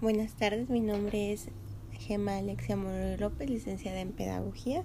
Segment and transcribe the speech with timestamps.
[0.00, 1.48] Buenas tardes, mi nombre es
[1.92, 4.82] Gema Alexia Moreno López, licenciada en Pedagogía.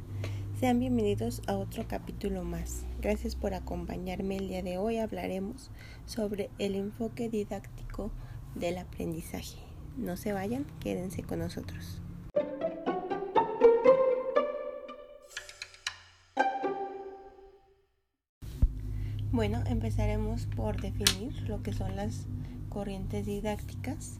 [0.57, 2.85] Sean bienvenidos a otro capítulo más.
[3.01, 4.97] Gracias por acompañarme el día de hoy.
[4.97, 5.71] Hablaremos
[6.05, 8.11] sobre el enfoque didáctico
[8.53, 9.57] del aprendizaje.
[9.97, 12.01] No se vayan, quédense con nosotros.
[19.31, 22.27] Bueno, empezaremos por definir lo que son las
[22.69, 24.19] corrientes didácticas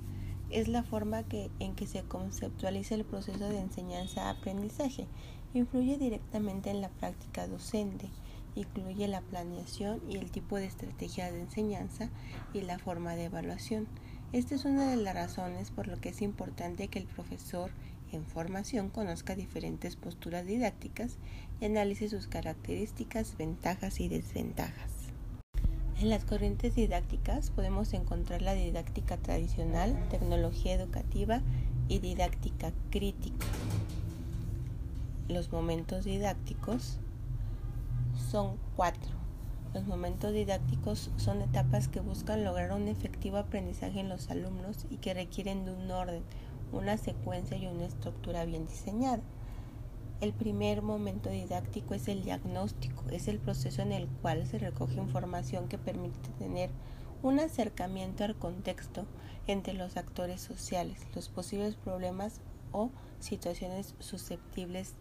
[0.50, 1.24] es la forma
[1.60, 5.08] en que se conceptualiza el proceso de enseñanza-aprendizaje.
[5.54, 8.10] Influye directamente en la práctica docente,
[8.56, 12.10] incluye la planeación y el tipo de estrategia de enseñanza
[12.54, 13.88] y la forma de evaluación.
[14.32, 17.72] Esta es una de las razones por lo que es importante que el profesor
[18.12, 21.18] en formación conozca diferentes posturas didácticas
[21.62, 24.99] y analice sus características, ventajas y desventajas.
[26.00, 31.42] En las corrientes didácticas podemos encontrar la didáctica tradicional, tecnología educativa
[31.90, 33.46] y didáctica crítica.
[35.28, 37.00] Los momentos didácticos
[38.32, 39.12] son cuatro.
[39.74, 44.98] Los momentos didácticos son etapas que buscan lograr un efectivo aprendizaje en los alumnos y
[44.98, 46.24] que requieren de un orden,
[46.72, 49.22] una secuencia y una estructura bien diseñada.
[50.22, 54.96] El primer momento didáctico es el diagnóstico, es el proceso en el cual se recoge
[54.96, 56.70] información que permite tener
[57.24, 59.06] un acercamiento al contexto
[59.48, 62.42] entre los actores sociales, los posibles problemas
[62.74, 64.96] o situaciones susceptibles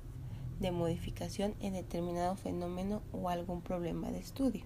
[0.61, 4.65] de modificación en determinado fenómeno o algún problema de estudio.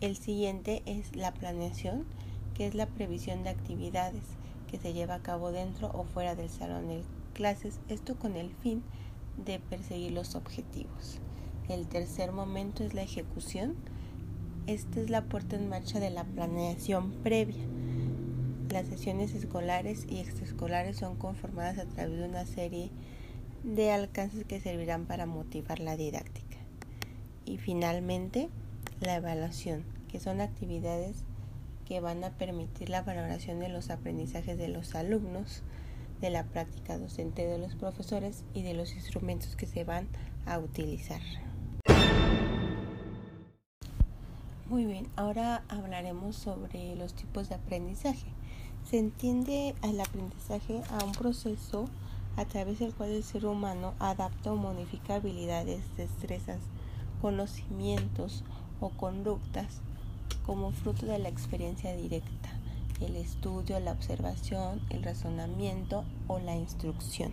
[0.00, 2.06] El siguiente es la planeación,
[2.54, 4.24] que es la previsión de actividades
[4.70, 7.02] que se lleva a cabo dentro o fuera del salón de
[7.34, 8.99] clases, esto con el fin de
[9.44, 11.18] perseguir los objetivos.
[11.68, 13.74] El tercer momento es la ejecución.
[14.66, 17.64] Esta es la puerta en marcha de la planeación previa.
[18.70, 22.90] Las sesiones escolares y extraescolares son conformadas a través de una serie
[23.64, 26.58] de alcances que servirán para motivar la didáctica.
[27.44, 28.48] Y finalmente,
[29.00, 31.24] la evaluación, que son actividades
[31.86, 35.62] que van a permitir la valoración de los aprendizajes de los alumnos,
[36.20, 40.08] de la práctica docente de los profesores y de los instrumentos que se van
[40.46, 41.20] a utilizar.
[44.66, 48.28] Muy bien, ahora hablaremos sobre los tipos de aprendizaje.
[48.88, 51.86] Se entiende al aprendizaje a un proceso
[52.36, 56.60] a través del cual el ser humano adapta o modifica habilidades, destrezas,
[57.20, 58.44] conocimientos
[58.80, 59.80] o conductas
[60.46, 62.39] como fruto de la experiencia directa
[63.00, 67.32] el estudio, la observación, el razonamiento o la instrucción.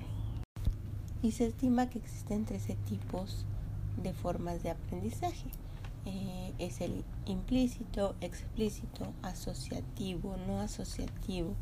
[1.22, 3.45] Y se estima que existen 13 tipos
[4.01, 5.50] de formas de aprendizaje.
[6.05, 11.53] Eh, es el implícito, explícito, asociativo, no asociativo,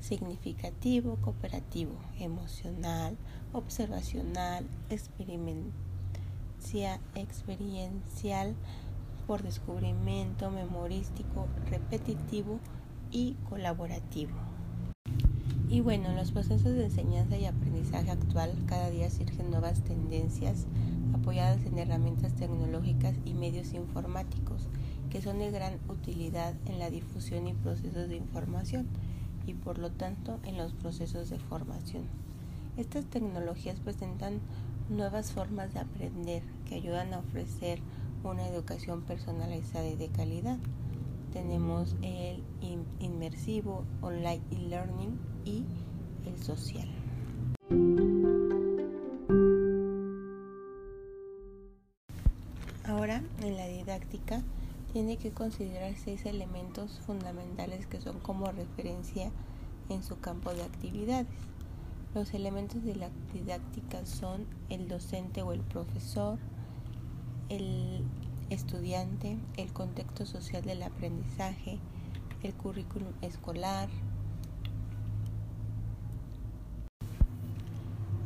[0.00, 3.18] significativo, cooperativo, emocional,
[3.52, 4.66] observacional,
[7.14, 8.54] experiencial,
[9.26, 12.58] por descubrimiento, memorístico, repetitivo
[13.10, 14.32] y colaborativo.
[15.68, 20.66] Y bueno, en los procesos de enseñanza y aprendizaje actual cada día surgen nuevas tendencias
[21.14, 24.68] apoyadas en herramientas tecnológicas y medios informáticos
[25.10, 28.86] que son de gran utilidad en la difusión y procesos de información
[29.46, 32.04] y por lo tanto en los procesos de formación.
[32.76, 34.40] Estas tecnologías presentan
[34.88, 37.80] nuevas formas de aprender que ayudan a ofrecer
[38.24, 40.58] una educación personalizada y de calidad
[41.32, 42.44] tenemos el
[43.00, 45.64] inmersivo, online e-learning y
[46.26, 46.88] el social.
[52.84, 54.42] Ahora, en la didáctica,
[54.92, 59.30] tiene que considerar seis elementos fundamentales que son como referencia
[59.88, 61.28] en su campo de actividades.
[62.14, 66.38] Los elementos de la didáctica son el docente o el profesor,
[67.48, 68.04] el
[68.50, 71.78] estudiante, el contexto social del aprendizaje,
[72.42, 73.88] el currículum escolar.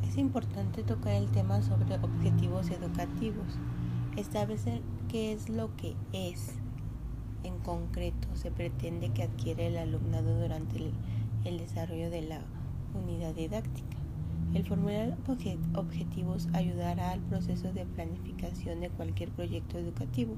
[0.07, 3.47] Es importante tocar el tema sobre objetivos educativos.
[4.17, 6.53] Establecer qué es lo que es
[7.43, 10.93] en concreto se pretende que adquiera el alumnado durante el,
[11.43, 12.41] el desarrollo de la
[12.95, 13.94] unidad didáctica.
[14.55, 15.17] El formular
[15.75, 20.37] objetivos ayudará al proceso de planificación de cualquier proyecto educativo.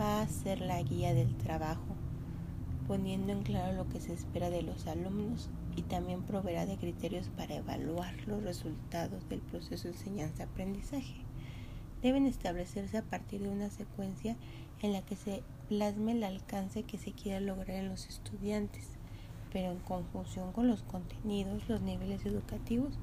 [0.00, 1.94] Va a ser la guía del trabajo,
[2.88, 7.28] poniendo en claro lo que se espera de los alumnos y también proveerá de criterios
[7.28, 11.22] para evaluar los resultados del proceso de enseñanza-aprendizaje.
[12.02, 14.34] Deben establecerse a partir de una secuencia
[14.82, 18.99] en la que se plasme el alcance que se quiera lograr en los estudiantes
[19.52, 22.94] pero en conjunción con los contenidos, los niveles educativos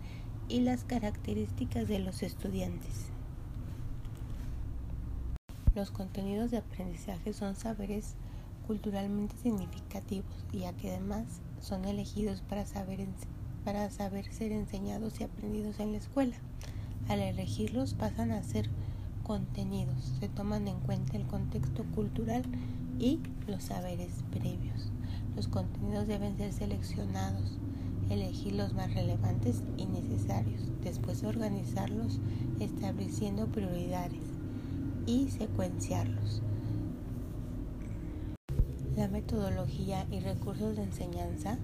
[0.50, 3.08] y las características de los estudiantes.
[5.76, 8.16] Los contenidos de aprendizaje son saberes
[8.66, 11.26] culturalmente significativos, ya que además
[11.62, 13.06] son elegidos para saber,
[13.64, 16.36] para saber ser enseñados y aprendidos en la escuela.
[17.08, 18.70] Al elegirlos pasan a ser
[19.24, 22.44] contenidos, se toman en cuenta el contexto cultural
[23.00, 24.92] y los saberes previos.
[25.36, 27.58] Los contenidos deben ser seleccionados,
[28.10, 32.20] elegir los más relevantes y necesarios, después organizarlos
[32.60, 34.24] estableciendo prioridades
[35.06, 36.42] y secuenciarlos.
[38.96, 41.60] La metodología y recursos de enseñanza.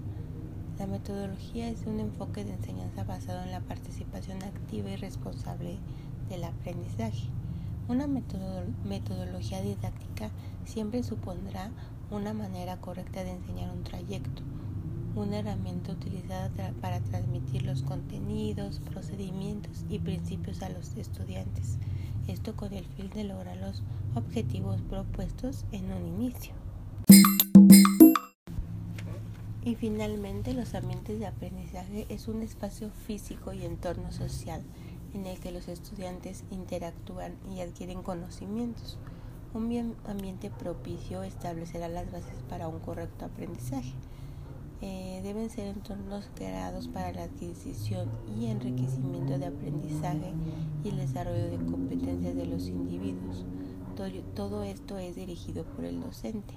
[0.78, 5.78] La metodología es un enfoque de enseñanza basado en la participación activa y responsable
[6.30, 7.30] del aprendizaje.
[7.90, 10.32] Una metodología didáctica
[10.64, 11.70] siempre supondrá
[12.12, 14.42] una manera correcta de enseñar un trayecto,
[15.16, 16.50] una herramienta utilizada
[16.80, 21.78] para transmitir los contenidos, procedimientos y principios a los estudiantes,
[22.30, 23.84] esto con el fin de lograr los
[24.16, 26.54] objetivos propuestos en un inicio.
[29.66, 34.62] Y finalmente, los ambientes de aprendizaje es un espacio físico y entorno social
[35.14, 38.98] en el que los estudiantes interactúan y adquieren conocimientos.
[39.54, 43.94] Un ambiente propicio establecerá las bases para un correcto aprendizaje.
[44.82, 50.34] Eh, deben ser entornos creados para la adquisición y enriquecimiento de aprendizaje
[50.84, 53.46] y el desarrollo de competencias de los individuos.
[54.36, 56.56] todo esto es dirigido por el docente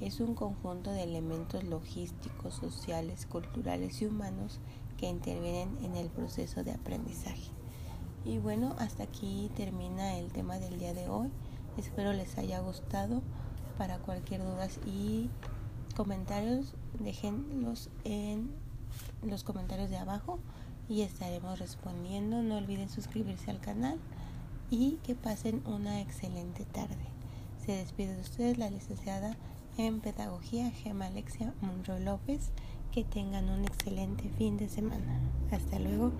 [0.00, 4.60] es un conjunto de elementos logísticos, sociales, culturales y humanos
[4.98, 7.55] que intervienen en el proceso de aprendizaje.
[8.26, 11.30] Y bueno, hasta aquí termina el tema del día de hoy.
[11.76, 13.22] Espero les haya gustado.
[13.78, 15.30] Para cualquier duda y
[15.94, 18.50] comentarios, déjenlos en
[19.22, 20.40] los comentarios de abajo
[20.88, 22.42] y estaremos respondiendo.
[22.42, 24.00] No olviden suscribirse al canal
[24.70, 27.06] y que pasen una excelente tarde.
[27.64, 29.36] Se despide de ustedes la licenciada
[29.78, 32.50] en Pedagogía Gema Alexia Monroy López.
[32.90, 35.20] Que tengan un excelente fin de semana.
[35.52, 36.12] Hasta luego.